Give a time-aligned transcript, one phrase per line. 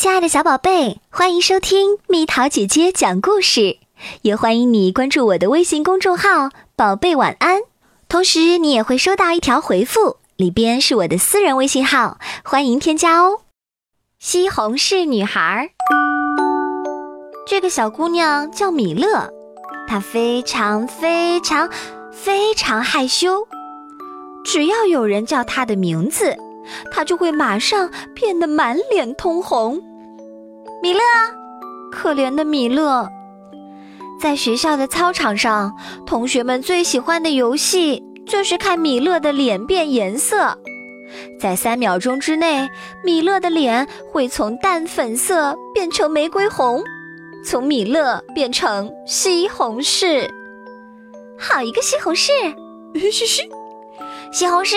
[0.00, 3.76] 亲爱的小宝贝，欢迎收听蜜桃姐姐讲故事，
[4.22, 7.60] 也欢迎你关注我的微信公众号“宝贝晚安”。
[8.08, 13.42] 同时，你也会收到一条回复，里边是我的私人微信号，欢迎添加哦。
[14.18, 15.68] 西红柿女孩，
[17.46, 19.30] 这个小姑娘叫米勒，
[19.86, 21.68] 她非常非常
[22.10, 23.46] 非常害羞，
[24.46, 26.34] 只要有人叫她的名字。
[26.92, 29.82] 他就会马上变得满脸通红。
[30.82, 31.00] 米勒，
[31.92, 33.06] 可怜的米勒，
[34.18, 35.76] 在学校的操场上，
[36.06, 40.56] 同学们最喜欢的游戏就是看米勒的脸变颜色。
[41.38, 42.70] 在三秒钟之内，
[43.04, 46.82] 米勒的脸会从淡粉色变成玫瑰红，
[47.44, 50.30] 从米勒变成西红柿。
[51.38, 52.30] 好一个西红柿！
[52.94, 53.42] 嘘嘘，
[54.32, 54.76] 西红柿，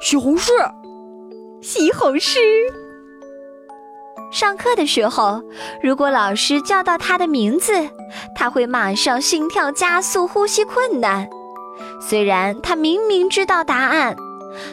[0.00, 0.52] 西红柿。
[1.62, 2.38] 西红柿。
[4.38, 5.40] 上课的时候，
[5.82, 7.72] 如果老师叫到他的名字，
[8.34, 11.26] 他会马上心跳加速、呼吸困难。
[12.02, 14.14] 虽然他明明知道答案，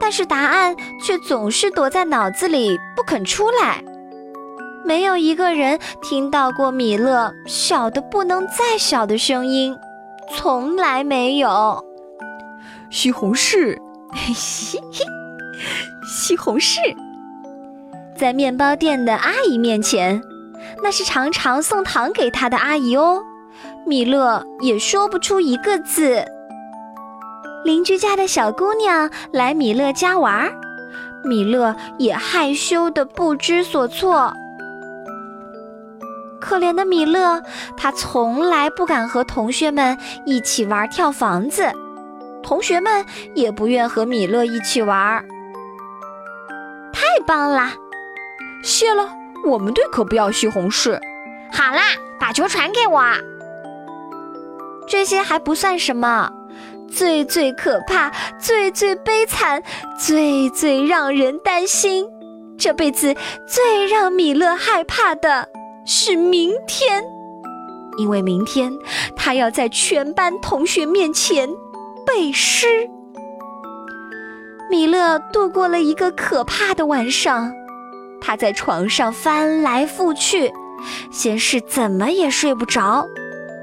[0.00, 3.80] 但是答案却总是躲在脑子里不肯出来。
[4.84, 9.78] 没有一个人听到过米勒小的不能再小的声音，
[10.36, 11.80] 从来没有。
[12.90, 13.78] 西红柿，
[14.10, 14.80] 嘿嘿。
[16.04, 16.76] 西红柿，
[18.16, 20.22] 在面包店的阿姨面前，
[20.82, 23.22] 那是常常送糖给他的阿姨哦。
[23.86, 26.24] 米勒也说不出一个字。
[27.64, 30.50] 邻居家的小姑娘来米勒家玩，
[31.24, 34.32] 米勒也害羞的不知所措。
[36.40, 37.42] 可怜的米勒，
[37.76, 41.72] 他从来不敢和同学们一起玩跳房子，
[42.42, 43.04] 同学们
[43.34, 45.24] 也不愿和米勒一起玩。
[46.92, 47.72] 太棒啦！
[48.64, 49.06] 谢了，
[49.44, 50.98] 我们队可不要西红柿。
[51.52, 51.82] 好啦，
[52.18, 53.02] 把球传给我。
[54.88, 56.30] 这些还不算什么，
[56.90, 58.10] 最最可怕、
[58.40, 59.62] 最最悲惨、
[59.98, 62.06] 最最让人担心，
[62.58, 63.14] 这辈子
[63.46, 65.46] 最让米勒害怕的
[65.84, 67.04] 是明天，
[67.98, 68.72] 因为明天
[69.14, 71.50] 他要在全班同学面前
[72.06, 72.66] 背诗。
[74.70, 77.52] 米勒度过了一个可怕的晚上，
[78.24, 80.50] 他在床上翻来覆去，
[81.10, 83.06] 先是怎么也睡不着，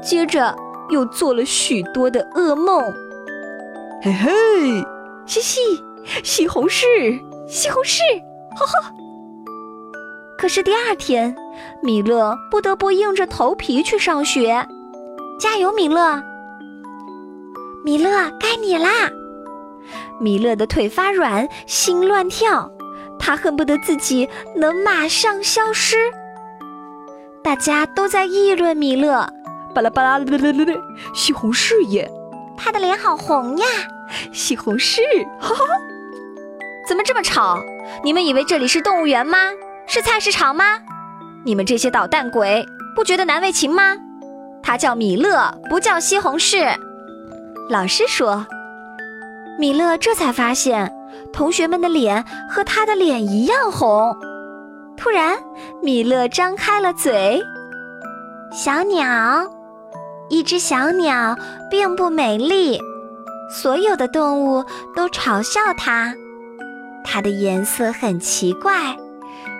[0.00, 0.56] 接着
[0.90, 2.80] 又做了许多的噩梦。
[4.00, 4.30] 嘿嘿，
[5.26, 5.60] 嘻嘻，
[6.22, 6.84] 西红柿，
[7.48, 7.98] 西红柿，
[8.56, 8.92] 哈哈。
[10.38, 11.34] 可是第二天，
[11.82, 14.64] 米勒不得不硬着头皮去上学。
[15.40, 16.22] 加油，米勒！
[17.84, 19.10] 米勒，该你啦！
[20.20, 22.70] 米勒的腿发软，心乱跳，
[23.18, 25.96] 他恨不得自己能马上消失。
[27.42, 29.28] 大家都在议论米勒，
[29.74, 30.80] 巴拉巴拉啦啦啦啦，
[31.14, 32.10] 西红柿耶，
[32.56, 33.66] 他的脸好红呀，
[34.32, 35.00] 西红柿，
[35.38, 35.64] 哈哈，
[36.88, 37.58] 怎么这么吵？
[38.02, 39.38] 你们以为这里是动物园吗？
[39.86, 40.64] 是菜市场吗？
[41.44, 42.64] 你们这些捣蛋鬼，
[42.96, 43.96] 不觉得难为情吗？
[44.62, 46.74] 他叫米勒，不叫西红柿。
[47.68, 48.46] 老师说。
[49.56, 50.90] 米勒这才发现，
[51.32, 54.16] 同学们的脸和他的脸一样红。
[54.96, 55.36] 突然，
[55.82, 57.42] 米勒张开了嘴
[58.52, 59.50] ：“小鸟，
[60.28, 61.36] 一只小鸟
[61.70, 62.78] 并不美丽，
[63.50, 64.64] 所有的动物
[64.94, 66.14] 都嘲笑它。
[67.04, 68.96] 它的颜色很奇怪，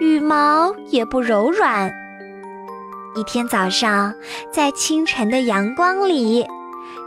[0.00, 1.90] 羽毛也不柔软。
[3.16, 4.14] 一天早上，
[4.52, 6.46] 在清晨的阳光里。”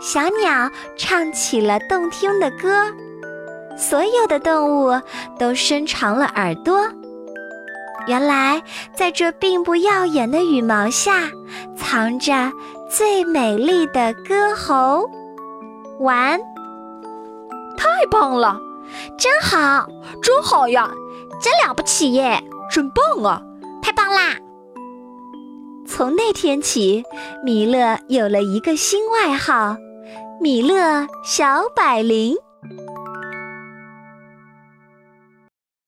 [0.01, 2.91] 小鸟唱起了动听的歌，
[3.77, 5.01] 所有的动物
[5.37, 6.79] 都伸长了耳朵。
[8.07, 8.61] 原来，
[8.93, 11.29] 在这并不耀眼的羽毛下，
[11.75, 12.51] 藏着
[12.89, 15.09] 最美丽的歌喉。
[15.99, 16.37] 完，
[17.77, 18.59] 太棒了，
[19.17, 19.87] 真好，
[20.21, 20.91] 真好呀，
[21.41, 23.41] 真了不起耶，真棒啊，
[23.81, 24.35] 太棒啦！
[25.87, 27.03] 从那天起，
[27.43, 29.77] 米勒有了一个新外号。
[30.41, 32.35] 米勒小百灵。